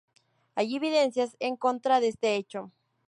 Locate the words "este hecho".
2.07-2.71